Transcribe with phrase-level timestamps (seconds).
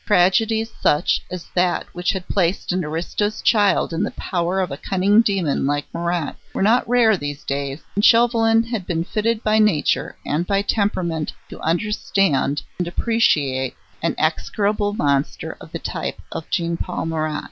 [0.03, 4.75] Tragedies such as that which had placed an aristo's child in the power of a
[4.77, 9.59] cunning demon like Marat were not rare these days, and Chauvelin had been fitted by
[9.59, 16.49] nature and by temperament to understand and appreciate an execrable monster of the type of
[16.49, 17.39] Jean Paul Marat.